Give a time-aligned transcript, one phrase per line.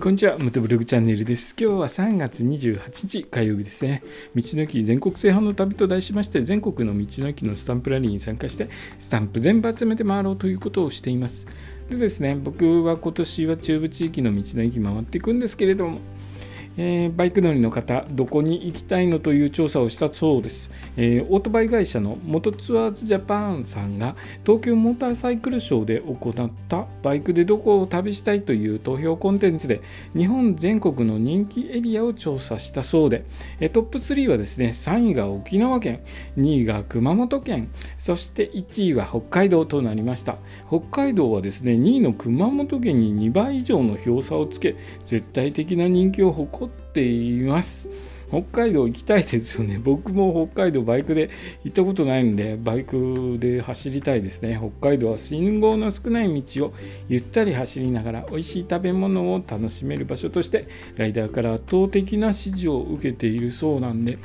[0.00, 1.56] こんにちは、元ブログチャンネルです。
[1.58, 4.04] 今日は3月28日火曜日ですね。
[4.32, 8.68] 道の駅全国制覇の旅と題しまして、全国の道の駅のスタンプラリーに参加して、
[9.00, 11.48] スタンプ全部集めて回ろうということをしています。
[11.90, 15.98] でですね、僕は今年は中部地域の道の駅回っていくんですけれども、
[16.80, 20.70] えー、バイク乗りの方、どこに行きたいのという調査をしたそうです。
[20.96, 24.14] えー、オートバイ会社の元ツアーズジャパンさんが
[24.46, 29.80] 東京モーターサイクルショーで行ったバイクでどこを旅したいという投票コンテンツで
[30.16, 33.24] 日本全国の人気エリアを調査したそうで、
[33.58, 36.00] えトップ3はですね、3位が沖縄県、
[36.36, 40.36] 2位が熊本県、そして1位は北海道となりました。
[40.68, 47.88] 北海道はですね、2位の熊本県に2倍以上の票差をつけ、絶対的な人気を誇っています。
[48.28, 49.80] 北海道行きたいですよね。
[49.82, 51.30] 僕も北海道バイクで
[51.64, 54.58] 行ったことないんで、バイクで走りたいですね。
[54.80, 56.74] 北海道は信号の少ない道を
[57.08, 60.66] ゆったり走りながら美味しい食べ物を楽しめる場所として、
[60.96, 64.18] ライダーから圧倒的な支持を受けているそうなんで、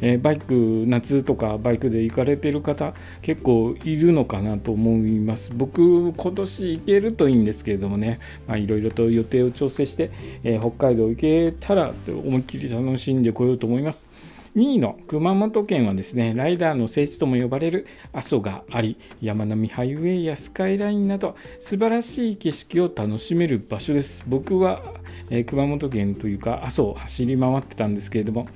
[0.00, 5.52] えー、バイク、夏とかバイクで行かれてる方、結構いるのかなと思います。
[5.54, 10.10] 僕、今年行けるといいんですけれどもね、いろいろと予定を調整して、
[10.44, 14.06] えー、北海道行けたら思いっきり楽しんでこようと思います。
[14.56, 24.24] 2位の熊本県はですね、ライダーの聖地とも呼ばれる阿蘇があり、山並みハイウェイやスカイラインなど素晴らしい景色を楽しめる場所です。
[24.26, 24.82] 僕は、
[25.30, 28.48] えー、熊本県というか阿蘇を走り回ってたんですけれども、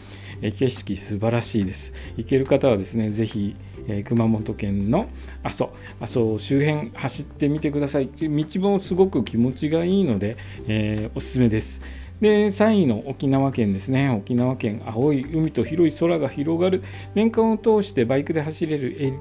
[0.43, 1.93] えー、景色素晴らしいです。
[2.17, 3.55] 行ける方はですね、ぜひ、
[3.87, 5.09] え、熊本県の
[5.45, 5.71] 阿蘇、
[6.01, 8.09] 阿蘇周辺走ってみてください。
[8.09, 11.83] 道もすごく気持ちがいいので、えおすすめです。
[12.21, 16.83] で3位の沖縄県ですね沖縄県青い海と広い空が広がる
[17.15, 19.15] 年間を通してバイクで走れる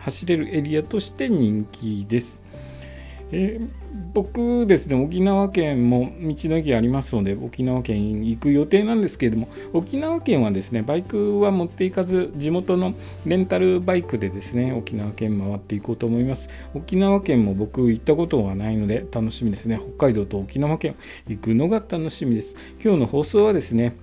[0.00, 2.41] 走れるエリアとして人気です。
[3.32, 3.68] えー、
[4.12, 12.94] 僕ですね沖縄県も道の駅ありますので沖縄県に行く予定なんですけれども沖縄県はですねバイクは持っていかず地元の
[13.24, 16.50] レンタルバイクでですね沖縄県回っていこうと思います。
[16.74, 19.80] 沖縄県も僕行ったことはないので楽しみですね。
[19.96, 20.94] 北海道と沖縄県
[21.26, 22.54] 行くのが楽しみです。
[22.82, 23.96] 今日の放送はですね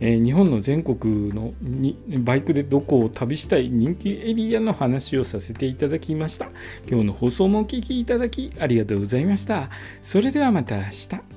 [0.00, 6.48] えー、日本の全国のにバイクでどこを旅したい人気エリアの話をさせていただきました。
[6.88, 9.70] 今日の放送もお聴きいただきありがとうございました。
[10.02, 11.27] それではまた明日。